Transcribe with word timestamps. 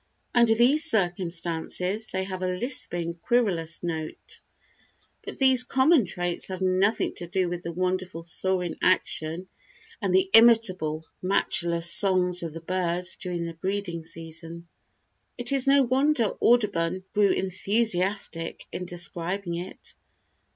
Under 0.33 0.55
these 0.55 0.83
circumstances 0.83 2.07
they 2.07 2.23
have 2.23 2.41
a 2.41 2.47
lisping, 2.47 3.13
querulous 3.21 3.83
note. 3.83 4.39
But 5.23 5.37
these 5.37 5.63
common 5.63 6.05
traits 6.05 6.47
have 6.47 6.59
nothing 6.59 7.13
to 7.17 7.27
do 7.27 7.47
with 7.47 7.61
the 7.61 7.71
wonderful 7.71 8.23
soaring 8.23 8.77
action 8.81 9.47
and 10.01 10.11
the 10.11 10.27
inimitable, 10.33 11.05
matchless 11.21 11.91
song 11.91 12.29
of 12.41 12.51
the 12.51 12.61
birds 12.61 13.15
during 13.15 13.45
the 13.45 13.53
breeding 13.53 14.03
season. 14.03 14.67
It 15.37 15.51
is 15.51 15.67
no 15.67 15.83
wonder 15.83 16.33
Audubon 16.39 17.03
grew 17.13 17.29
enthusiastic 17.29 18.65
in 18.71 18.85
describing 18.87 19.53
it. 19.53 19.93